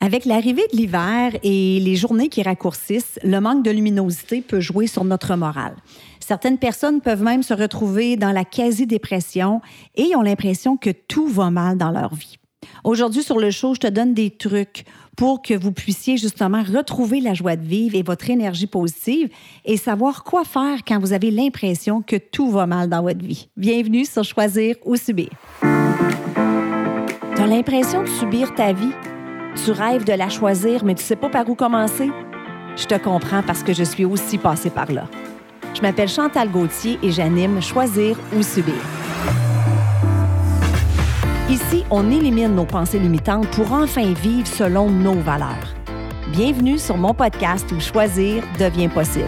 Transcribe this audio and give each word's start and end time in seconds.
Avec 0.00 0.26
l'arrivée 0.26 0.62
de 0.72 0.76
l'hiver 0.76 1.32
et 1.42 1.80
les 1.80 1.96
journées 1.96 2.28
qui 2.28 2.42
raccourcissent, 2.42 3.18
le 3.24 3.40
manque 3.40 3.64
de 3.64 3.72
luminosité 3.72 4.42
peut 4.42 4.60
jouer 4.60 4.86
sur 4.86 5.04
notre 5.04 5.34
morale. 5.34 5.74
Certaines 6.20 6.58
personnes 6.58 7.00
peuvent 7.00 7.22
même 7.22 7.42
se 7.42 7.52
retrouver 7.52 8.16
dans 8.16 8.30
la 8.30 8.44
quasi-dépression 8.44 9.60
et 9.96 10.14
ont 10.14 10.22
l'impression 10.22 10.76
que 10.76 10.90
tout 10.90 11.26
va 11.26 11.50
mal 11.50 11.76
dans 11.76 11.90
leur 11.90 12.14
vie. 12.14 12.36
Aujourd'hui, 12.84 13.24
sur 13.24 13.40
le 13.40 13.50
show, 13.50 13.74
je 13.74 13.80
te 13.80 13.86
donne 13.88 14.14
des 14.14 14.30
trucs 14.30 14.84
pour 15.16 15.42
que 15.42 15.54
vous 15.54 15.72
puissiez 15.72 16.16
justement 16.16 16.62
retrouver 16.62 17.20
la 17.20 17.34
joie 17.34 17.56
de 17.56 17.66
vivre 17.66 17.96
et 17.96 18.04
votre 18.04 18.30
énergie 18.30 18.68
positive 18.68 19.28
et 19.64 19.76
savoir 19.76 20.22
quoi 20.22 20.44
faire 20.44 20.78
quand 20.86 21.00
vous 21.00 21.12
avez 21.12 21.32
l'impression 21.32 22.02
que 22.02 22.16
tout 22.16 22.50
va 22.52 22.66
mal 22.66 22.88
dans 22.88 23.02
votre 23.02 23.24
vie. 23.24 23.48
Bienvenue 23.56 24.04
sur 24.04 24.22
Choisir 24.22 24.76
ou 24.84 24.94
Subir. 24.94 25.30
Tu 25.60 25.66
as 27.42 27.46
l'impression 27.48 28.02
de 28.02 28.08
subir 28.08 28.54
ta 28.54 28.72
vie? 28.72 28.92
Tu 29.64 29.70
rêves 29.72 30.04
de 30.04 30.12
la 30.12 30.28
choisir, 30.28 30.84
mais 30.84 30.94
tu 30.94 31.02
sais 31.02 31.16
pas 31.16 31.28
par 31.28 31.48
où 31.48 31.54
commencer? 31.54 32.10
Je 32.76 32.84
te 32.84 32.94
comprends 32.94 33.42
parce 33.42 33.62
que 33.62 33.72
je 33.72 33.82
suis 33.82 34.04
aussi 34.04 34.38
passée 34.38 34.70
par 34.70 34.90
là. 34.92 35.04
Je 35.74 35.82
m'appelle 35.82 36.08
Chantal 36.08 36.48
Gauthier 36.48 36.98
et 37.02 37.10
j'anime 37.10 37.60
Choisir 37.60 38.16
ou 38.36 38.42
Subir. 38.42 38.74
Ici, 41.48 41.84
on 41.90 42.10
élimine 42.10 42.54
nos 42.54 42.66
pensées 42.66 42.98
limitantes 42.98 43.48
pour 43.48 43.72
enfin 43.72 44.12
vivre 44.12 44.46
selon 44.46 44.90
nos 44.90 45.14
valeurs. 45.14 45.74
Bienvenue 46.32 46.78
sur 46.78 46.96
mon 46.96 47.14
podcast 47.14 47.70
où 47.72 47.80
choisir 47.80 48.42
devient 48.58 48.88
possible. 48.88 49.24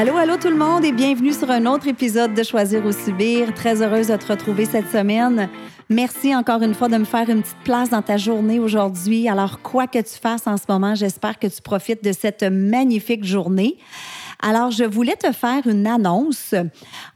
Allô, 0.00 0.16
allô 0.16 0.36
tout 0.36 0.48
le 0.48 0.54
monde 0.54 0.84
et 0.84 0.92
bienvenue 0.92 1.32
sur 1.32 1.50
un 1.50 1.66
autre 1.66 1.88
épisode 1.88 2.32
de 2.32 2.44
Choisir 2.44 2.86
ou 2.86 2.92
Subir. 2.92 3.52
Très 3.52 3.82
heureuse 3.82 4.06
de 4.06 4.16
te 4.16 4.26
retrouver 4.30 4.64
cette 4.64 4.88
semaine. 4.92 5.48
Merci 5.88 6.36
encore 6.36 6.62
une 6.62 6.72
fois 6.72 6.86
de 6.86 6.98
me 6.98 7.04
faire 7.04 7.28
une 7.28 7.42
petite 7.42 7.64
place 7.64 7.90
dans 7.90 8.00
ta 8.00 8.16
journée 8.16 8.60
aujourd'hui. 8.60 9.28
Alors, 9.28 9.60
quoi 9.60 9.88
que 9.88 9.98
tu 9.98 10.14
fasses 10.14 10.46
en 10.46 10.56
ce 10.56 10.62
moment, 10.68 10.94
j'espère 10.94 11.36
que 11.40 11.48
tu 11.48 11.60
profites 11.60 12.04
de 12.04 12.12
cette 12.12 12.44
magnifique 12.44 13.24
journée. 13.24 13.76
Alors, 14.40 14.70
je 14.70 14.84
voulais 14.84 15.16
te 15.16 15.32
faire 15.32 15.66
une 15.66 15.84
annonce. 15.84 16.54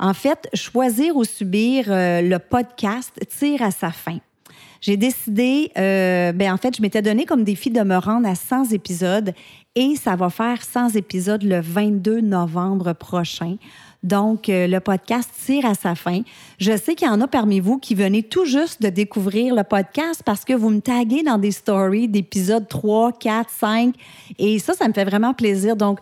En 0.00 0.12
fait, 0.12 0.48
Choisir 0.52 1.14
ou 1.14 1.22
Subir, 1.22 1.84
euh, 1.86 2.20
le 2.20 2.41
podcast 2.41 3.12
tire 3.28 3.62
à 3.62 3.70
sa 3.70 3.92
fin 3.92 4.19
j'ai 4.83 4.97
décidé, 4.97 5.70
euh, 5.78 6.33
ben 6.33 6.52
en 6.52 6.56
fait, 6.56 6.77
je 6.77 6.83
m'étais 6.83 7.02
donné 7.02 7.25
comme 7.25 7.44
défi 7.44 7.70
de 7.70 7.80
me 7.83 7.97
rendre 7.97 8.28
à 8.28 8.34
100 8.34 8.72
épisodes 8.72 9.33
et 9.77 9.94
ça 9.94 10.16
va 10.16 10.28
faire 10.28 10.61
100 10.62 10.97
épisodes 10.97 11.44
le 11.44 11.61
22 11.61 12.20
novembre 12.20 12.92
prochain. 12.92 13.56
Donc, 14.03 14.48
euh, 14.48 14.67
le 14.67 14.81
podcast 14.81 15.31
tire 15.45 15.64
à 15.64 15.75
sa 15.75 15.95
fin. 15.95 16.22
Je 16.58 16.77
sais 16.77 16.95
qu'il 16.95 17.06
y 17.06 17.11
en 17.11 17.20
a 17.20 17.28
parmi 17.28 17.61
vous 17.61 17.78
qui 17.78 17.95
venez 17.95 18.22
tout 18.22 18.45
juste 18.45 18.83
de 18.83 18.89
découvrir 18.89 19.55
le 19.55 19.62
podcast 19.62 20.22
parce 20.25 20.45
que 20.45 20.53
vous 20.53 20.70
me 20.70 20.81
taguez 20.81 21.22
dans 21.22 21.39
des 21.39 21.53
stories 21.53 22.08
d'épisodes 22.08 22.67
3, 22.69 23.12
4, 23.12 23.50
5. 23.50 23.95
Et 24.39 24.58
ça, 24.58 24.75
ça 24.75 24.89
me 24.89 24.92
fait 24.92 25.05
vraiment 25.05 25.34
plaisir. 25.34 25.77
Donc, 25.77 26.00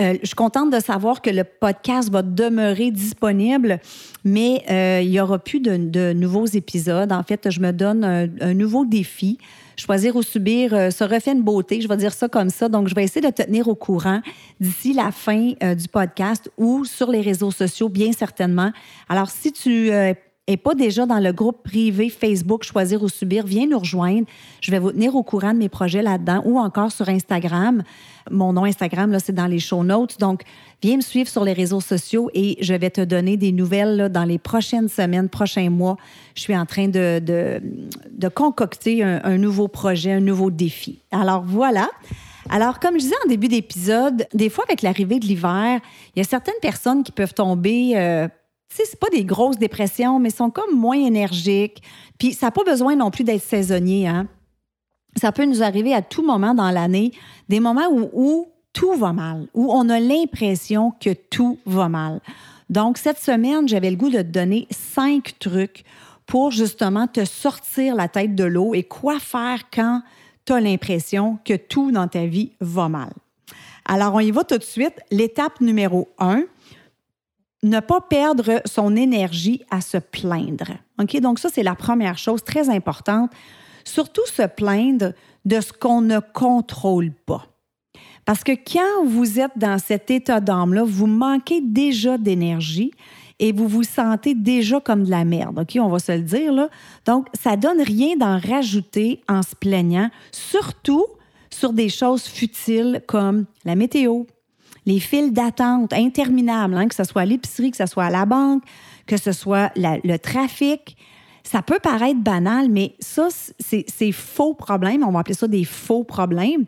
euh, 0.00 0.16
je 0.22 0.26
suis 0.26 0.34
contente 0.34 0.70
de 0.70 0.80
savoir 0.80 1.20
que 1.20 1.30
le 1.30 1.44
podcast 1.44 2.10
va 2.10 2.22
demeurer 2.22 2.90
disponible, 2.90 3.78
mais 4.24 4.64
euh, 4.70 5.00
il 5.02 5.10
n'y 5.10 5.20
aura 5.20 5.38
plus 5.38 5.60
de, 5.60 6.12
nouveaux 6.14 6.46
épisodes. 6.46 7.12
En 7.12 7.22
fait, 7.22 7.50
je 7.50 7.60
me 7.60 7.72
donne 7.72 8.04
un 8.04 8.54
nouveau 8.54 8.86
défi 8.86 9.38
choisir 9.76 10.16
ou 10.16 10.22
subir 10.22 10.74
euh, 10.74 10.90
se 10.90 11.04
refait 11.04 11.32
une 11.32 11.42
beauté, 11.42 11.80
je 11.80 11.88
vais 11.88 11.96
dire 11.96 12.12
ça 12.12 12.28
comme 12.28 12.50
ça. 12.50 12.68
Donc, 12.68 12.88
je 12.88 12.94
vais 12.94 13.04
essayer 13.04 13.20
de 13.20 13.32
te 13.32 13.42
tenir 13.42 13.68
au 13.68 13.74
courant 13.74 14.20
d'ici 14.60 14.92
la 14.92 15.10
fin 15.10 15.52
euh, 15.62 15.74
du 15.74 15.88
podcast 15.88 16.50
ou 16.56 16.84
sur 16.84 17.10
les 17.10 17.20
réseaux 17.20 17.50
sociaux, 17.50 17.88
bien 17.88 18.12
certainement. 18.12 18.72
Alors, 19.08 19.30
si 19.30 19.52
tu 19.52 19.90
et 20.46 20.56
pas 20.58 20.74
déjà 20.74 21.06
dans 21.06 21.20
le 21.20 21.32
groupe 21.32 21.62
privé 21.62 22.10
Facebook 22.10 22.64
Choisir 22.64 23.02
ou 23.02 23.08
Subir, 23.08 23.46
viens 23.46 23.66
nous 23.66 23.78
rejoindre. 23.78 24.26
Je 24.60 24.70
vais 24.70 24.78
vous 24.78 24.92
tenir 24.92 25.16
au 25.16 25.22
courant 25.22 25.54
de 25.54 25.58
mes 25.58 25.70
projets 25.70 26.02
là-dedans 26.02 26.42
ou 26.44 26.58
encore 26.58 26.92
sur 26.92 27.08
Instagram. 27.08 27.82
Mon 28.30 28.52
nom 28.52 28.64
Instagram, 28.64 29.10
là, 29.10 29.20
c'est 29.20 29.34
dans 29.34 29.46
les 29.46 29.58
show 29.58 29.82
notes. 29.84 30.18
Donc, 30.20 30.42
viens 30.82 30.96
me 30.96 31.02
suivre 31.02 31.30
sur 31.30 31.44
les 31.44 31.54
réseaux 31.54 31.80
sociaux 31.80 32.30
et 32.34 32.58
je 32.60 32.74
vais 32.74 32.90
te 32.90 33.00
donner 33.00 33.38
des 33.38 33.52
nouvelles 33.52 34.10
dans 34.12 34.24
les 34.24 34.38
prochaines 34.38 34.88
semaines, 34.88 35.30
prochains 35.30 35.70
mois. 35.70 35.96
Je 36.34 36.42
suis 36.42 36.56
en 36.56 36.66
train 36.66 36.88
de, 36.88 37.60
concocter 38.34 39.02
un, 39.02 39.22
un, 39.24 39.38
nouveau 39.38 39.68
projet, 39.68 40.12
un 40.12 40.20
nouveau 40.20 40.50
défi. 40.50 41.00
Alors, 41.10 41.42
voilà. 41.42 41.88
Alors, 42.50 42.80
comme 42.80 42.94
je 42.94 43.04
disais 43.04 43.14
en 43.24 43.28
début 43.28 43.48
d'épisode, 43.48 44.26
des 44.34 44.50
fois, 44.50 44.64
avec 44.64 44.82
l'arrivée 44.82 45.18
de 45.18 45.24
l'hiver, 45.24 45.80
il 46.14 46.18
y 46.18 46.20
a 46.20 46.28
certaines 46.28 46.54
personnes 46.60 47.02
qui 47.02 47.12
peuvent 47.12 47.32
tomber... 47.32 47.92
Euh, 47.96 48.28
c'est 48.68 48.98
pas 48.98 49.10
des 49.10 49.24
grosses 49.24 49.58
dépressions, 49.58 50.18
mais 50.18 50.30
sont 50.30 50.50
comme 50.50 50.76
moins 50.76 50.98
énergiques. 50.98 51.82
Puis 52.18 52.32
ça 52.32 52.46
n'a 52.46 52.50
pas 52.50 52.64
besoin 52.64 52.96
non 52.96 53.10
plus 53.10 53.24
d'être 53.24 53.42
saisonnier. 53.42 54.08
Hein? 54.08 54.26
Ça 55.16 55.32
peut 55.32 55.44
nous 55.44 55.62
arriver 55.62 55.94
à 55.94 56.02
tout 56.02 56.24
moment 56.24 56.54
dans 56.54 56.70
l'année, 56.70 57.12
des 57.48 57.60
moments 57.60 57.88
où, 57.90 58.10
où 58.12 58.48
tout 58.72 58.94
va 58.94 59.12
mal, 59.12 59.46
où 59.54 59.72
on 59.72 59.88
a 59.88 60.00
l'impression 60.00 60.92
que 61.00 61.12
tout 61.12 61.58
va 61.64 61.88
mal. 61.88 62.20
Donc, 62.70 62.98
cette 62.98 63.18
semaine, 63.18 63.68
j'avais 63.68 63.90
le 63.90 63.96
goût 63.96 64.10
de 64.10 64.18
te 64.18 64.22
donner 64.22 64.66
cinq 64.70 65.38
trucs 65.38 65.84
pour 66.26 66.50
justement 66.50 67.06
te 67.06 67.24
sortir 67.24 67.94
la 67.94 68.08
tête 68.08 68.34
de 68.34 68.44
l'eau 68.44 68.74
et 68.74 68.82
quoi 68.82 69.18
faire 69.20 69.70
quand 69.72 70.02
tu 70.44 70.52
as 70.52 70.60
l'impression 70.60 71.38
que 71.44 71.54
tout 71.54 71.92
dans 71.92 72.08
ta 72.08 72.26
vie 72.26 72.52
va 72.60 72.88
mal. 72.88 73.12
Alors, 73.84 74.14
on 74.14 74.20
y 74.20 74.30
va 74.30 74.44
tout 74.44 74.58
de 74.58 74.64
suite. 74.64 74.98
L'étape 75.10 75.60
numéro 75.60 76.08
un, 76.18 76.44
ne 77.64 77.80
pas 77.80 78.00
perdre 78.00 78.62
son 78.66 78.94
énergie 78.94 79.62
à 79.70 79.80
se 79.80 79.96
plaindre. 79.96 80.72
OK? 81.00 81.18
Donc, 81.20 81.38
ça, 81.38 81.48
c'est 81.52 81.62
la 81.62 81.74
première 81.74 82.18
chose 82.18 82.44
très 82.44 82.68
importante. 82.68 83.30
Surtout 83.84 84.26
se 84.26 84.46
plaindre 84.46 85.12
de 85.44 85.60
ce 85.60 85.72
qu'on 85.72 86.00
ne 86.00 86.20
contrôle 86.20 87.10
pas. 87.26 87.46
Parce 88.24 88.44
que 88.44 88.52
quand 88.52 89.04
vous 89.06 89.40
êtes 89.40 89.56
dans 89.56 89.78
cet 89.78 90.10
état 90.10 90.40
d'âme-là, 90.40 90.84
vous 90.84 91.06
manquez 91.06 91.60
déjà 91.60 92.16
d'énergie 92.16 92.92
et 93.38 93.52
vous 93.52 93.66
vous 93.66 93.82
sentez 93.82 94.34
déjà 94.34 94.80
comme 94.80 95.04
de 95.04 95.10
la 95.10 95.24
merde. 95.24 95.58
OK? 95.58 95.78
On 95.80 95.88
va 95.88 95.98
se 95.98 96.12
le 96.12 96.22
dire, 96.22 96.52
là. 96.52 96.68
Donc, 97.06 97.28
ça 97.34 97.56
donne 97.56 97.80
rien 97.80 98.16
d'en 98.16 98.38
rajouter 98.38 99.22
en 99.28 99.42
se 99.42 99.54
plaignant, 99.56 100.10
surtout 100.32 101.06
sur 101.50 101.72
des 101.72 101.88
choses 101.88 102.24
futiles 102.24 103.02
comme 103.06 103.46
la 103.64 103.74
météo, 103.74 104.24
les 104.86 105.00
files 105.00 105.32
d'attente 105.32 105.92
interminables, 105.92 106.76
hein, 106.76 106.88
que 106.88 106.94
ce 106.94 107.04
soit 107.04 107.22
à 107.22 107.24
l'épicerie, 107.24 107.70
que 107.70 107.76
ce 107.76 107.86
soit 107.86 108.04
à 108.04 108.10
la 108.10 108.26
banque, 108.26 108.62
que 109.06 109.16
ce 109.16 109.32
soit 109.32 109.72
le 109.76 110.16
trafic. 110.16 110.96
Ça 111.42 111.62
peut 111.62 111.78
paraître 111.82 112.20
banal, 112.20 112.68
mais 112.70 112.94
ça, 113.00 113.28
c'est 113.58 114.12
faux 114.12 114.54
problèmes. 114.54 115.04
On 115.04 115.10
va 115.10 115.20
appeler 115.20 115.34
ça 115.34 115.48
des 115.48 115.64
faux 115.64 116.04
problèmes. 116.04 116.64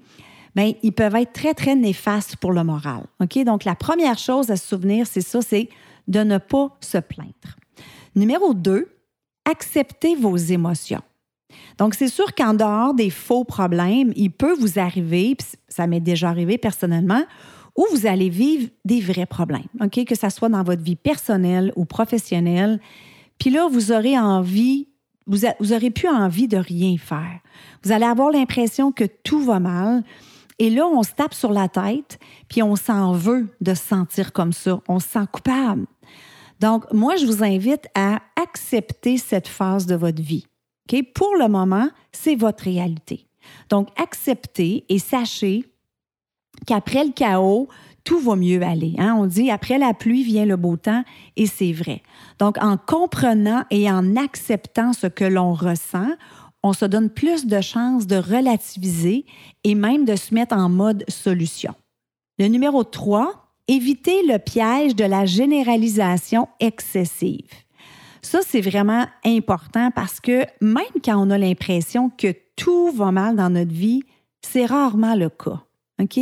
Bien, 0.54 0.72
ils 0.82 0.92
peuvent 0.92 1.14
être 1.16 1.32
très, 1.32 1.54
très 1.54 1.74
néfastes 1.74 2.36
pour 2.36 2.52
le 2.52 2.64
moral. 2.64 3.04
OK? 3.20 3.42
Donc, 3.44 3.64
la 3.64 3.74
première 3.74 4.18
chose 4.18 4.50
à 4.50 4.56
se 4.56 4.66
souvenir, 4.66 5.06
c'est 5.06 5.20
ça, 5.20 5.42
c'est 5.42 5.68
de 6.08 6.20
ne 6.20 6.38
pas 6.38 6.74
se 6.80 6.98
plaindre. 6.98 7.56
Numéro 8.14 8.54
deux, 8.54 8.88
accepter 9.44 10.14
vos 10.14 10.36
émotions. 10.36 11.02
Donc, 11.78 11.94
c'est 11.94 12.08
sûr 12.08 12.34
qu'en 12.34 12.54
dehors 12.54 12.94
des 12.94 13.10
faux 13.10 13.44
problèmes, 13.44 14.12
il 14.16 14.30
peut 14.30 14.54
vous 14.54 14.78
arriver, 14.78 15.36
ça 15.68 15.86
m'est 15.86 16.00
déjà 16.00 16.30
arrivé 16.30 16.58
personnellement, 16.58 17.22
où 17.76 17.86
vous 17.90 18.06
allez 18.06 18.28
vivre 18.28 18.68
des 18.84 19.00
vrais 19.00 19.26
problèmes, 19.26 19.68
OK? 19.80 20.04
Que 20.04 20.14
ce 20.14 20.28
soit 20.30 20.48
dans 20.48 20.62
votre 20.62 20.82
vie 20.82 20.96
personnelle 20.96 21.72
ou 21.76 21.84
professionnelle. 21.84 22.80
Puis 23.38 23.50
là, 23.50 23.68
vous 23.70 23.92
aurez 23.92 24.18
envie, 24.18 24.88
vous, 25.26 25.40
vous 25.60 25.72
aurez 25.72 25.90
plus 25.90 26.08
envie 26.08 26.48
de 26.48 26.56
rien 26.56 26.96
faire. 26.96 27.40
Vous 27.82 27.92
allez 27.92 28.06
avoir 28.06 28.30
l'impression 28.30 28.92
que 28.92 29.04
tout 29.04 29.40
va 29.40 29.60
mal. 29.60 30.02
Et 30.58 30.70
là, 30.70 30.86
on 30.86 31.02
se 31.02 31.12
tape 31.12 31.34
sur 31.34 31.52
la 31.52 31.68
tête, 31.68 32.18
puis 32.48 32.62
on 32.62 32.76
s'en 32.76 33.12
veut 33.12 33.46
de 33.60 33.74
se 33.74 33.82
sentir 33.82 34.32
comme 34.32 34.54
ça. 34.54 34.80
On 34.88 34.98
se 34.98 35.08
sent 35.08 35.26
coupable. 35.30 35.86
Donc, 36.60 36.90
moi, 36.94 37.16
je 37.16 37.26
vous 37.26 37.44
invite 37.44 37.86
à 37.94 38.20
accepter 38.42 39.18
cette 39.18 39.48
phase 39.48 39.84
de 39.84 39.94
votre 39.94 40.22
vie. 40.22 40.46
OK? 40.90 41.02
Pour 41.14 41.36
le 41.36 41.48
moment, 41.48 41.90
c'est 42.12 42.36
votre 42.36 42.64
réalité. 42.64 43.26
Donc, 43.68 43.88
acceptez 44.00 44.84
et 44.88 44.98
sachez 44.98 45.66
qu'après 46.66 47.04
le 47.04 47.12
chaos, 47.12 47.68
tout 48.04 48.20
va 48.20 48.36
mieux 48.36 48.62
aller. 48.62 48.94
Hein? 48.98 49.16
On 49.18 49.26
dit 49.26 49.50
après 49.50 49.78
la 49.78 49.92
pluie 49.92 50.22
vient 50.22 50.46
le 50.46 50.56
beau 50.56 50.76
temps 50.76 51.04
et 51.36 51.46
c'est 51.46 51.72
vrai. 51.72 52.02
Donc 52.38 52.56
en 52.62 52.76
comprenant 52.76 53.64
et 53.70 53.90
en 53.90 54.16
acceptant 54.16 54.92
ce 54.92 55.08
que 55.08 55.24
l'on 55.24 55.52
ressent, 55.52 56.08
on 56.62 56.72
se 56.72 56.84
donne 56.84 57.10
plus 57.10 57.46
de 57.46 57.60
chances 57.60 58.06
de 58.06 58.16
relativiser 58.16 59.26
et 59.64 59.74
même 59.74 60.04
de 60.04 60.16
se 60.16 60.32
mettre 60.34 60.56
en 60.56 60.68
mode 60.68 61.04
solution. 61.08 61.74
Le 62.38 62.46
numéro 62.46 62.84
3, 62.84 63.32
éviter 63.68 64.22
le 64.26 64.38
piège 64.38 64.94
de 64.94 65.04
la 65.04 65.26
généralisation 65.26 66.48
excessive. 66.60 67.50
Ça, 68.22 68.40
c'est 68.46 68.60
vraiment 68.60 69.06
important 69.24 69.90
parce 69.94 70.20
que 70.20 70.44
même 70.60 70.84
quand 71.04 71.16
on 71.16 71.30
a 71.30 71.38
l'impression 71.38 72.10
que 72.10 72.34
tout 72.56 72.90
va 72.90 73.12
mal 73.12 73.36
dans 73.36 73.50
notre 73.50 73.72
vie, 73.72 74.02
c'est 74.42 74.66
rarement 74.66 75.14
le 75.14 75.28
cas. 75.28 75.65
OK? 76.00 76.20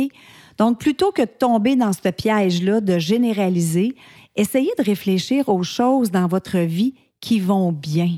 Donc, 0.57 0.79
plutôt 0.79 1.11
que 1.11 1.21
de 1.21 1.27
tomber 1.27 1.75
dans 1.75 1.91
ce 1.93 2.09
piège-là 2.09 2.81
de 2.81 2.97
généraliser, 2.97 3.95
essayez 4.35 4.71
de 4.77 4.83
réfléchir 4.83 5.49
aux 5.49 5.63
choses 5.63 6.11
dans 6.11 6.27
votre 6.27 6.59
vie 6.59 6.93
qui 7.19 7.39
vont 7.39 7.71
bien, 7.71 8.17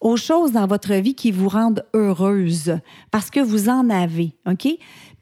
aux 0.00 0.16
choses 0.16 0.52
dans 0.52 0.66
votre 0.66 0.94
vie 0.94 1.14
qui 1.14 1.30
vous 1.30 1.48
rendent 1.48 1.84
heureuse, 1.94 2.78
parce 3.10 3.30
que 3.30 3.40
vous 3.40 3.68
en 3.68 3.90
avez, 3.90 4.32
OK? 4.46 4.68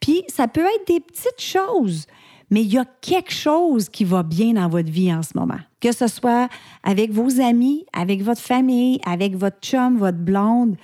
Puis, 0.01 0.23
ça 0.29 0.49
peut 0.49 0.61
être 0.61 0.87
des 0.87 1.01
petites 1.01 1.41
choses, 1.41 2.07
mais 2.51 2.63
il 2.63 2.73
y 2.73 2.79
a 2.79 2.85
quelque 3.01 3.33
chose 3.33 3.89
qui 3.89 4.05
va 4.05 4.23
bien 4.23 4.53
dans 4.53 4.69
votre 4.69 4.91
vie 4.91 5.13
en 5.13 5.23
ce 5.23 5.37
moment. 5.37 5.59
Que 5.81 5.93
ce 5.93 6.07
soit 6.07 6.49
avec 6.83 7.11
vos 7.11 7.41
amis, 7.41 7.87
avec 7.93 8.23
votre 8.23 8.41
famille, 8.41 9.01
avec 9.05 9.35
votre 9.37 9.59
chum, 9.61 9.99
votre 9.99 10.19
blonde. 10.19 10.77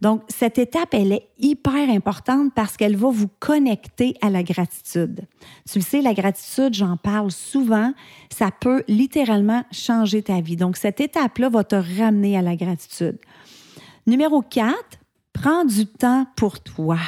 Donc, 0.00 0.22
cette 0.28 0.58
étape, 0.58 0.92
elle 0.92 1.12
est 1.12 1.28
hyper 1.38 1.88
importante 1.90 2.52
parce 2.54 2.76
qu'elle 2.76 2.96
va 2.96 3.10
vous 3.10 3.28
connecter 3.40 4.14
à 4.20 4.30
la 4.30 4.42
gratitude. 4.42 5.26
Tu 5.70 5.78
le 5.78 5.84
sais, 5.84 6.02
la 6.02 6.14
gratitude, 6.14 6.74
j'en 6.74 6.96
parle 6.96 7.30
souvent, 7.30 7.92
ça 8.30 8.50
peut 8.50 8.82
littéralement 8.88 9.64
changer 9.72 10.22
ta 10.22 10.40
vie. 10.40 10.56
Donc, 10.56 10.76
cette 10.76 11.00
étape-là 11.00 11.48
va 11.48 11.64
te 11.64 11.76
ramener 11.76 12.36
à 12.36 12.42
la 12.42 12.56
gratitude. 12.56 13.18
Numéro 14.06 14.42
4, 14.42 14.74
prends 15.32 15.64
du 15.64 15.86
temps 15.86 16.26
pour 16.36 16.60
toi. 16.60 16.98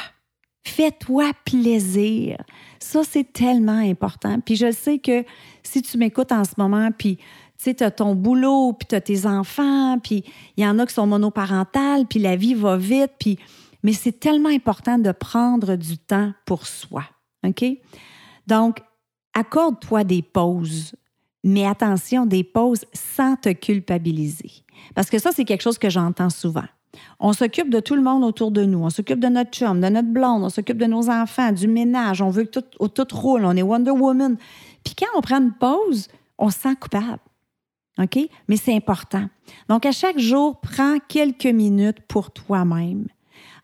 Fais-toi 0.63 1.31
plaisir. 1.45 2.37
Ça, 2.79 3.03
c'est 3.03 3.31
tellement 3.31 3.79
important. 3.79 4.39
Puis 4.39 4.55
je 4.55 4.71
sais 4.71 4.99
que 4.99 5.23
si 5.63 5.81
tu 5.81 5.97
m'écoutes 5.97 6.31
en 6.31 6.43
ce 6.43 6.53
moment, 6.57 6.89
puis 6.95 7.17
sais, 7.63 7.73
tu 7.73 7.83
as 7.83 7.91
ton 7.91 8.15
boulot, 8.15 8.73
puis 8.73 8.87
tu 8.87 8.95
as 8.95 9.01
tes 9.01 9.25
enfants, 9.25 9.99
puis 9.99 10.23
il 10.57 10.63
y 10.63 10.67
en 10.67 10.79
a 10.79 10.85
qui 10.85 10.93
sont 10.93 11.07
monoparentales, 11.07 12.05
puis 12.05 12.19
la 12.19 12.35
vie 12.35 12.53
va 12.53 12.77
vite, 12.77 13.11
puis... 13.19 13.37
Mais 13.81 13.93
c'est 13.93 14.19
tellement 14.19 14.49
important 14.49 14.97
de 14.97 15.13
prendre 15.13 15.77
du 15.77 15.97
temps 15.97 16.33
pour 16.45 16.67
soi, 16.67 17.05
OK? 17.47 17.63
Donc, 18.45 18.81
accorde-toi 19.33 20.03
des 20.03 20.21
pauses, 20.21 20.95
mais 21.45 21.65
attention, 21.65 22.25
des 22.25 22.43
pauses 22.43 22.83
sans 22.91 23.37
te 23.37 23.49
culpabiliser. 23.53 24.51
Parce 24.95 25.09
que 25.09 25.17
ça, 25.17 25.31
c'est 25.33 25.45
quelque 25.45 25.61
chose 25.61 25.77
que 25.77 25.89
j'entends 25.89 26.29
souvent. 26.29 26.65
On 27.19 27.31
s'occupe 27.31 27.69
de 27.69 27.79
tout 27.79 27.95
le 27.95 28.01
monde 28.01 28.23
autour 28.25 28.51
de 28.51 28.65
nous. 28.65 28.79
On 28.79 28.89
s'occupe 28.89 29.19
de 29.19 29.27
notre 29.27 29.51
chum, 29.51 29.79
de 29.79 29.87
notre 29.87 30.09
blonde, 30.09 30.43
on 30.43 30.49
s'occupe 30.49 30.77
de 30.77 30.85
nos 30.85 31.09
enfants, 31.09 31.51
du 31.51 31.67
ménage. 31.67 32.21
On 32.21 32.29
veut 32.29 32.45
que 32.45 32.59
tout, 32.59 32.87
tout 32.87 33.15
roule. 33.15 33.45
On 33.45 33.55
est 33.55 33.61
Wonder 33.61 33.91
Woman. 33.91 34.37
Puis 34.83 34.95
quand 34.95 35.07
on 35.15 35.21
prend 35.21 35.37
une 35.37 35.53
pause, 35.53 36.07
on 36.37 36.49
se 36.49 36.59
sent 36.59 36.75
coupable. 36.75 37.19
OK? 37.99 38.17
Mais 38.47 38.55
c'est 38.55 38.73
important. 38.73 39.25
Donc, 39.67 39.85
à 39.85 39.91
chaque 39.91 40.19
jour, 40.19 40.59
prends 40.61 40.97
quelques 41.07 41.45
minutes 41.45 41.99
pour 42.07 42.31
toi-même 42.31 43.07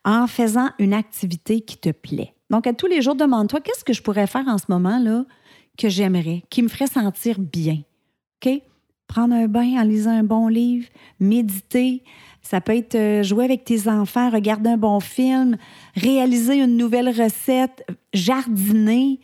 en 0.04 0.28
faisant 0.28 0.70
une 0.78 0.94
activité 0.94 1.62
qui 1.62 1.78
te 1.78 1.90
plaît. 1.90 2.34
Donc, 2.50 2.68
à 2.68 2.74
tous 2.74 2.88
les 2.88 3.02
jours, 3.02 3.16
demande-toi 3.16 3.62
qu'est-ce 3.62 3.84
que 3.84 3.94
je 3.94 4.04
pourrais 4.04 4.28
faire 4.28 4.48
en 4.48 4.58
ce 4.58 4.66
moment-là 4.70 5.26
que 5.78 5.90
j'aimerais, 5.90 6.44
qui 6.50 6.62
me 6.62 6.68
ferait 6.68 6.88
sentir 6.88 7.40
bien? 7.40 7.80
OK? 8.44 8.62
Prendre 9.08 9.36
un 9.36 9.48
bain 9.48 9.80
en 9.80 9.84
lisant 9.84 10.12
un 10.12 10.24
bon 10.24 10.48
livre, 10.48 10.88
méditer. 11.20 12.04
Ça 12.42 12.60
peut 12.60 12.76
être 12.76 12.96
euh, 12.96 13.24
jouer 13.24 13.46
avec 13.46 13.64
tes 13.64 13.88
enfants, 13.88 14.30
regarder 14.30 14.72
un 14.72 14.78
bon 14.78 15.00
film, 15.00 15.58
réaliser 15.96 16.56
une 16.56 16.76
nouvelle 16.76 17.10
recette, 17.10 17.86
jardiner. 18.14 19.20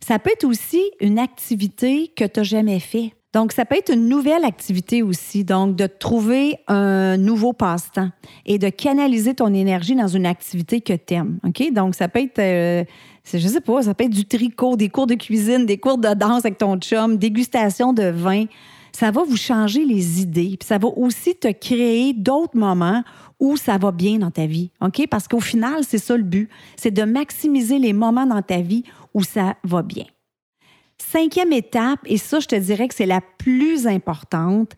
Ça 0.00 0.18
peut 0.18 0.30
être 0.30 0.44
aussi 0.44 0.82
une 1.00 1.18
activité 1.18 2.08
que 2.08 2.24
tu 2.24 2.40
n'as 2.40 2.44
jamais 2.44 2.80
fait. 2.80 3.14
Donc, 3.32 3.52
ça 3.52 3.64
peut 3.64 3.76
être 3.76 3.92
une 3.92 4.08
nouvelle 4.08 4.44
activité 4.44 5.02
aussi. 5.02 5.44
Donc, 5.44 5.76
de 5.76 5.86
trouver 5.86 6.58
un 6.66 7.16
nouveau 7.16 7.52
passe-temps 7.52 8.10
et 8.44 8.58
de 8.58 8.68
canaliser 8.70 9.34
ton 9.34 9.54
énergie 9.54 9.94
dans 9.94 10.08
une 10.08 10.26
activité 10.26 10.80
que 10.80 10.94
tu 10.94 11.14
aimes. 11.14 11.38
OK? 11.46 11.72
Donc, 11.72 11.94
ça 11.94 12.08
peut 12.08 12.20
être, 12.20 12.40
euh, 12.40 12.84
je 13.32 13.38
sais 13.38 13.60
pas, 13.60 13.82
ça 13.82 13.94
peut 13.94 14.04
être 14.04 14.10
du 14.10 14.26
tricot, 14.26 14.76
des 14.76 14.88
cours 14.88 15.06
de 15.06 15.14
cuisine, 15.14 15.64
des 15.64 15.78
cours 15.78 15.98
de 15.98 16.12
danse 16.12 16.44
avec 16.44 16.58
ton 16.58 16.76
chum, 16.78 17.18
dégustation 17.18 17.92
de 17.92 18.04
vin. 18.04 18.46
Ça 18.92 19.12
va 19.12 19.22
vous 19.22 19.36
changer 19.36 19.84
les 19.84 20.20
idées. 20.20 20.56
Puis 20.58 20.66
ça 20.66 20.78
va 20.78 20.88
aussi 20.88 21.36
te 21.36 21.52
créer 21.52 22.12
d'autres 22.12 22.56
moments 22.56 23.04
où 23.38 23.56
ça 23.56 23.78
va 23.78 23.92
bien 23.92 24.18
dans 24.18 24.32
ta 24.32 24.46
vie. 24.46 24.72
OK? 24.80 25.06
Parce 25.08 25.28
qu'au 25.28 25.40
final, 25.40 25.84
c'est 25.86 25.98
ça 25.98 26.16
le 26.16 26.24
but. 26.24 26.50
C'est 26.76 26.90
de 26.90 27.04
maximiser 27.04 27.78
les 27.78 27.92
moments 27.92 28.26
dans 28.26 28.42
ta 28.42 28.60
vie 28.60 28.82
où 29.14 29.22
ça 29.22 29.54
va 29.62 29.82
bien. 29.82 30.04
Cinquième 31.00 31.52
étape, 31.52 32.00
et 32.04 32.18
ça, 32.18 32.40
je 32.40 32.46
te 32.46 32.54
dirais 32.54 32.86
que 32.86 32.94
c'est 32.94 33.06
la 33.06 33.22
plus 33.38 33.86
importante, 33.86 34.72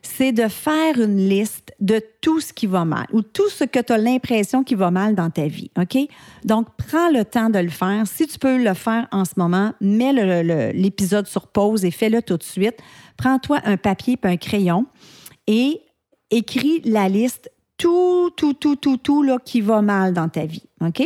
c'est 0.00 0.32
de 0.32 0.48
faire 0.48 0.98
une 0.98 1.28
liste 1.28 1.74
de 1.78 2.00
tout 2.22 2.40
ce 2.40 2.54
qui 2.54 2.66
va 2.66 2.86
mal 2.86 3.06
ou 3.12 3.20
tout 3.20 3.50
ce 3.50 3.64
que 3.64 3.78
tu 3.78 3.92
as 3.92 3.98
l'impression 3.98 4.64
qui 4.64 4.74
va 4.74 4.90
mal 4.90 5.14
dans 5.14 5.28
ta 5.28 5.46
vie. 5.46 5.70
OK? 5.78 5.98
Donc, 6.44 6.68
prends 6.78 7.10
le 7.10 7.24
temps 7.24 7.50
de 7.50 7.58
le 7.58 7.68
faire. 7.68 8.06
Si 8.06 8.26
tu 8.26 8.38
peux 8.38 8.56
le 8.56 8.72
faire 8.72 9.08
en 9.12 9.26
ce 9.26 9.32
moment, 9.36 9.74
mets 9.82 10.72
l'épisode 10.72 11.26
sur 11.26 11.48
pause 11.48 11.84
et 11.84 11.90
fais-le 11.90 12.22
tout 12.22 12.38
de 12.38 12.42
suite. 12.42 12.78
Prends-toi 13.18 13.60
un 13.64 13.76
papier 13.76 14.18
et 14.22 14.26
un 14.26 14.36
crayon 14.38 14.86
et 15.46 15.82
écris 16.30 16.80
la 16.84 17.10
liste 17.10 17.50
tout, 17.76 18.30
tout, 18.36 18.54
tout, 18.54 18.76
tout, 18.76 18.96
tout 18.96 19.22
là, 19.22 19.36
qui 19.44 19.60
va 19.60 19.82
mal 19.82 20.14
dans 20.14 20.28
ta 20.28 20.46
vie. 20.46 20.64
OK? 20.80 21.02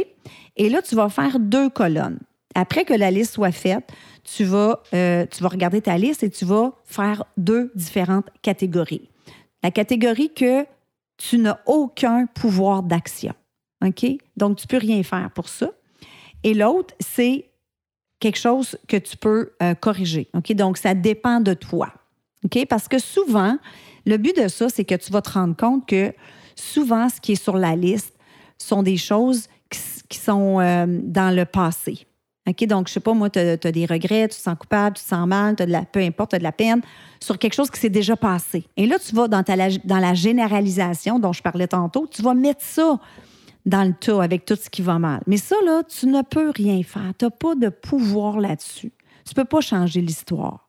Et 0.57 0.69
là, 0.71 0.83
tu 0.83 0.95
vas 0.95 1.09
faire 1.09 1.41
deux 1.41 1.69
colonnes. 1.69 2.21
Après 2.55 2.85
que 2.85 2.95
la 2.95 3.11
liste 3.11 3.35
soit 3.35 3.53
faite, 3.53 3.91
tu 4.25 4.45
vas, 4.45 4.83
euh, 4.95 5.27
tu 5.27 5.43
vas 5.43 5.49
regarder 5.49 5.81
ta 5.81 5.99
liste 5.99 6.23
et 6.23 6.31
tu 6.31 6.45
vas 6.45 6.73
faire 6.85 7.25
deux 7.37 7.71
différentes 7.75 8.29
catégories. 8.43 9.09
La 9.63 9.71
catégorie 9.71 10.33
que 10.33 10.65
tu 11.17 11.39
n'as 11.39 11.59
aucun 11.67 12.27
pouvoir 12.27 12.83
d'action. 12.83 13.35
OK? 13.85 14.07
Donc, 14.37 14.59
tu 14.59 14.65
ne 14.65 14.69
peux 14.69 14.79
rien 14.79 15.03
faire 15.03 15.31
pour 15.35 15.49
ça. 15.49 15.71
Et 16.45 16.55
l'autre, 16.55 16.95
c'est 17.01 17.51
quelque 18.21 18.39
chose 18.39 18.79
que 18.89 18.97
tu 18.97 19.17
peux 19.17 19.53
euh, 19.63 19.75
corriger. 19.75 20.29
OK? 20.35 20.53
Donc, 20.55 20.79
ça 20.79 20.95
dépend 20.95 21.41
de 21.41 21.55
toi. 21.55 21.93
OK? 22.45 22.67
Parce 22.67 22.89
que 22.89 22.99
souvent, 22.99 23.57
le 24.07 24.17
but 24.17 24.37
de 24.37 24.49
ça, 24.49 24.69
c'est 24.69 24.85
que 24.85 24.95
tu 24.95 25.13
vas 25.13 25.23
te 25.23 25.31
rendre 25.31 25.57
compte 25.57 25.87
que 25.87 26.13
souvent, 26.57 27.09
ce 27.09 27.21
qui 27.21 27.33
est 27.33 27.43
sur 27.43 27.57
la 27.57 27.77
liste 27.77 28.15
sont 28.59 28.83
des 28.83 28.97
choses 28.97 29.49
qui, 30.09 30.19
sont 30.19 30.61
euh, 30.61 30.87
dans 30.89 31.35
le 31.35 31.45
passé. 31.45 32.07
OK? 32.49 32.67
Donc, 32.67 32.89
je 32.89 32.95
sais 32.95 33.01
pas, 33.01 33.15
moi, 33.15 33.31
tu 33.31 33.39
as, 33.39 33.57
des 33.57 33.87
regrets, 33.87 34.29
tu 34.29 34.37
te 34.37 34.43
sens 34.43 34.57
coupable, 34.59 34.97
tu 34.97 35.03
te 35.03 35.09
sens 35.09 35.27
mal, 35.27 35.55
as 35.59 35.67
de 35.67 35.71
la, 35.71 35.85
peu 35.85 36.01
importe, 36.01 36.31
tu 36.31 36.37
as 36.37 36.39
de 36.39 36.45
la 36.45 36.53
peine 36.53 36.81
sur 37.21 37.39
quelque 37.39 37.55
chose 37.55 37.71
qui 37.71 37.79
s'est 37.79 37.89
déjà 37.89 38.17
passé. 38.17 38.65
Et 38.77 38.87
là, 38.87 38.99
tu 38.99 39.15
vas 39.15 39.29
dans, 39.29 39.43
ta, 39.43 39.57
dans 39.85 39.99
la 39.99 40.15
généralisation 40.15 41.19
dont 41.19 41.33
je 41.33 41.43
parlais 41.43 41.69
tantôt, 41.69 42.09
tu 42.11 42.23
vas 42.23 42.35
mettre 42.35 42.63
ça 42.63 42.99
dans 43.65 43.85
le 43.85 43.95
tas 43.95 44.23
avec 44.23 44.45
tout 44.45 44.57
ce 44.57 44.69
qui 44.69 44.83
va 44.83 44.99
mal. 44.99 45.23
Mais 45.27 45.37
ça, 45.37 45.57
là, 45.65 45.83
tu 45.85 46.07
ne 46.07 46.23
peux 46.23 46.51
rien 46.51 46.83
faire. 46.83 47.13
Tu 47.19 47.25
n'as 47.25 47.31
pas 47.31 47.55
de 47.55 47.69
pouvoir 47.69 48.41
là-dessus. 48.41 48.93
Tu 49.27 49.35
peux 49.35 49.45
pas 49.45 49.61
changer 49.61 50.01
l'histoire. 50.01 50.67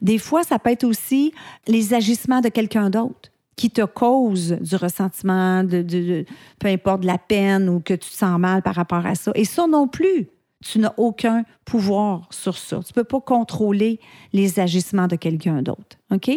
Des 0.00 0.18
fois, 0.18 0.42
ça 0.42 0.58
peut 0.58 0.70
être 0.70 0.84
aussi 0.84 1.32
les 1.68 1.94
agissements 1.94 2.40
de 2.40 2.48
quelqu'un 2.48 2.90
d'autre 2.90 3.30
qui 3.56 3.70
te 3.70 3.82
cause 3.82 4.56
du 4.60 4.74
ressentiment, 4.74 5.62
de, 5.62 6.24
peu 6.58 6.68
importe 6.68 7.02
de 7.02 7.06
la 7.06 7.18
peine 7.18 7.68
ou 7.68 7.80
que 7.80 7.94
tu 7.94 8.10
te 8.10 8.14
sens 8.14 8.38
mal 8.38 8.62
par 8.62 8.74
rapport 8.74 9.06
à 9.06 9.14
ça. 9.14 9.30
Et 9.34 9.44
ça 9.44 9.66
non 9.68 9.86
plus, 9.86 10.26
tu 10.64 10.78
n'as 10.78 10.94
aucun 10.96 11.44
pouvoir 11.64 12.28
sur 12.30 12.56
ça. 12.56 12.80
Tu 12.80 12.90
ne 12.90 12.94
peux 12.94 13.04
pas 13.04 13.20
contrôler 13.20 14.00
les 14.32 14.58
agissements 14.58 15.06
de 15.06 15.16
quelqu'un 15.16 15.62
d'autre. 15.62 15.98
OK? 16.10 16.30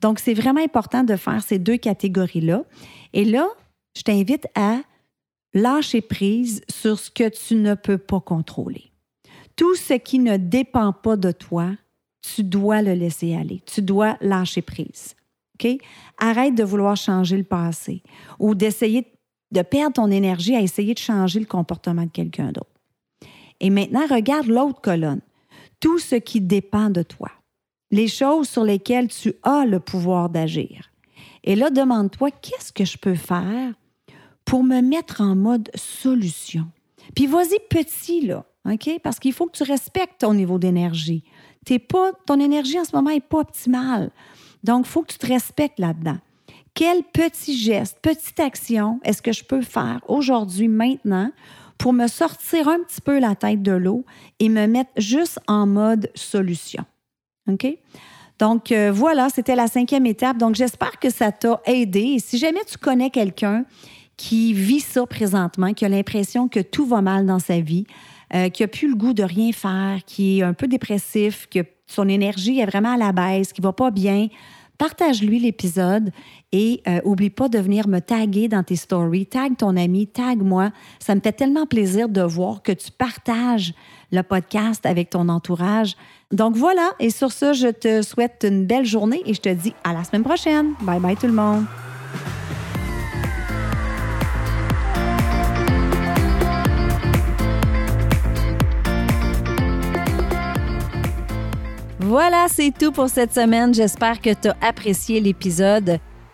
Donc, 0.00 0.18
c'est 0.20 0.34
vraiment 0.34 0.62
important 0.62 1.04
de 1.04 1.16
faire 1.16 1.42
ces 1.42 1.58
deux 1.58 1.76
catégories-là. 1.76 2.64
Et 3.12 3.24
là, 3.24 3.46
je 3.96 4.02
t'invite 4.02 4.46
à 4.54 4.78
lâcher 5.54 6.00
prise 6.00 6.62
sur 6.70 6.98
ce 6.98 7.10
que 7.10 7.28
tu 7.28 7.56
ne 7.56 7.74
peux 7.74 7.98
pas 7.98 8.20
contrôler. 8.20 8.90
Tout 9.56 9.74
ce 9.74 9.94
qui 9.94 10.18
ne 10.18 10.36
dépend 10.36 10.92
pas 10.92 11.16
de 11.16 11.32
toi, 11.32 11.72
tu 12.22 12.44
dois 12.44 12.80
le 12.80 12.94
laisser 12.94 13.34
aller. 13.34 13.60
Tu 13.66 13.82
dois 13.82 14.16
lâcher 14.20 14.62
prise. 14.62 15.14
OK? 15.54 15.78
Arrête 16.18 16.54
de 16.54 16.64
vouloir 16.64 16.96
changer 16.96 17.36
le 17.36 17.44
passé 17.44 18.02
ou 18.38 18.54
d'essayer 18.54 19.12
de 19.50 19.62
perdre 19.62 19.94
ton 19.94 20.10
énergie 20.10 20.54
à 20.54 20.60
essayer 20.60 20.94
de 20.94 20.98
changer 20.98 21.40
le 21.40 21.46
comportement 21.46 22.04
de 22.04 22.10
quelqu'un 22.10 22.52
d'autre. 22.52 22.77
Et 23.60 23.70
maintenant, 23.70 24.06
regarde 24.06 24.46
l'autre 24.46 24.80
colonne. 24.80 25.20
Tout 25.80 25.98
ce 25.98 26.16
qui 26.16 26.40
dépend 26.40 26.90
de 26.90 27.02
toi. 27.02 27.30
Les 27.90 28.08
choses 28.08 28.48
sur 28.48 28.64
lesquelles 28.64 29.08
tu 29.08 29.34
as 29.42 29.64
le 29.64 29.80
pouvoir 29.80 30.28
d'agir. 30.28 30.90
Et 31.44 31.56
là, 31.56 31.70
demande-toi, 31.70 32.30
qu'est-ce 32.30 32.72
que 32.72 32.84
je 32.84 32.98
peux 32.98 33.14
faire 33.14 33.72
pour 34.44 34.62
me 34.64 34.80
mettre 34.80 35.20
en 35.20 35.34
mode 35.34 35.70
solution? 35.74 36.66
Puis 37.14 37.26
vas-y 37.26 37.58
petit, 37.70 38.26
là, 38.26 38.44
OK? 38.70 39.00
Parce 39.02 39.18
qu'il 39.18 39.32
faut 39.32 39.46
que 39.46 39.56
tu 39.56 39.62
respectes 39.62 40.20
ton 40.20 40.34
niveau 40.34 40.58
d'énergie. 40.58 41.24
Pas, 41.88 42.12
ton 42.26 42.40
énergie 42.40 42.80
en 42.80 42.84
ce 42.84 42.96
moment 42.96 43.10
n'est 43.10 43.20
pas 43.20 43.40
optimale. 43.40 44.10
Donc, 44.64 44.86
il 44.86 44.88
faut 44.88 45.02
que 45.02 45.12
tu 45.12 45.18
te 45.18 45.26
respectes 45.26 45.78
là-dedans. 45.78 46.18
Quel 46.74 47.02
petit 47.02 47.58
geste, 47.58 47.98
petite 48.00 48.40
action 48.40 49.00
est-ce 49.04 49.20
que 49.20 49.32
je 49.32 49.44
peux 49.44 49.62
faire 49.62 50.00
aujourd'hui, 50.08 50.68
maintenant, 50.68 51.30
pour 51.78 51.92
me 51.92 52.08
sortir 52.08 52.68
un 52.68 52.80
petit 52.80 53.00
peu 53.00 53.18
la 53.18 53.34
tête 53.34 53.62
de 53.62 53.72
l'eau 53.72 54.04
et 54.40 54.48
me 54.48 54.66
mettre 54.66 54.90
juste 54.96 55.38
en 55.46 55.66
mode 55.66 56.10
solution. 56.14 56.84
OK? 57.48 57.66
Donc, 58.38 58.70
euh, 58.70 58.92
voilà, 58.92 59.28
c'était 59.30 59.56
la 59.56 59.66
cinquième 59.66 60.06
étape. 60.06 60.38
Donc, 60.38 60.54
j'espère 60.54 60.98
que 60.98 61.10
ça 61.10 61.32
t'a 61.32 61.60
aidé. 61.66 62.00
Et 62.00 62.18
si 62.18 62.38
jamais 62.38 62.64
tu 62.70 62.78
connais 62.78 63.10
quelqu'un 63.10 63.64
qui 64.16 64.52
vit 64.52 64.80
ça 64.80 65.06
présentement, 65.06 65.72
qui 65.72 65.84
a 65.84 65.88
l'impression 65.88 66.48
que 66.48 66.60
tout 66.60 66.86
va 66.86 67.00
mal 67.00 67.26
dans 67.26 67.38
sa 67.38 67.60
vie, 67.60 67.86
euh, 68.34 68.48
qui 68.48 68.62
a 68.62 68.68
plus 68.68 68.88
le 68.88 68.94
goût 68.94 69.12
de 69.12 69.22
rien 69.22 69.52
faire, 69.52 70.00
qui 70.06 70.38
est 70.38 70.42
un 70.42 70.52
peu 70.52 70.68
dépressif, 70.68 71.48
que 71.50 71.60
son 71.86 72.08
énergie 72.08 72.60
est 72.60 72.66
vraiment 72.66 72.94
à 72.94 72.96
la 72.96 73.12
baisse, 73.12 73.52
qui 73.52 73.60
va 73.60 73.72
pas 73.72 73.90
bien, 73.90 74.28
partage-lui 74.76 75.40
l'épisode 75.40 76.10
et 76.52 76.82
euh, 76.88 77.00
oublie 77.04 77.30
pas 77.30 77.48
de 77.48 77.58
venir 77.58 77.88
me 77.88 78.00
taguer 78.00 78.48
dans 78.48 78.62
tes 78.62 78.76
stories. 78.76 79.26
Tag 79.26 79.56
ton 79.56 79.76
ami, 79.76 80.06
tag 80.06 80.42
moi. 80.42 80.70
Ça 80.98 81.14
me 81.14 81.20
fait 81.20 81.32
tellement 81.32 81.66
plaisir 81.66 82.08
de 82.08 82.22
voir 82.22 82.62
que 82.62 82.72
tu 82.72 82.90
partages 82.90 83.74
le 84.12 84.22
podcast 84.22 84.86
avec 84.86 85.10
ton 85.10 85.28
entourage. 85.28 85.96
Donc 86.32 86.56
voilà, 86.56 86.92
et 87.00 87.10
sur 87.10 87.32
ce, 87.32 87.52
je 87.52 87.68
te 87.68 88.02
souhaite 88.02 88.44
une 88.48 88.66
belle 88.66 88.86
journée 88.86 89.22
et 89.26 89.34
je 89.34 89.40
te 89.40 89.48
dis 89.48 89.74
à 89.84 89.92
la 89.92 90.04
semaine 90.04 90.24
prochaine. 90.24 90.74
Bye 90.82 91.00
bye 91.00 91.16
tout 91.16 91.26
le 91.26 91.32
monde. 91.32 91.64
Voilà, 102.00 102.46
c'est 102.48 102.72
tout 102.72 102.90
pour 102.90 103.10
cette 103.10 103.34
semaine. 103.34 103.74
J'espère 103.74 104.22
que 104.22 104.32
tu 104.32 104.48
as 104.48 104.56
apprécié 104.62 105.20
l'épisode. 105.20 105.98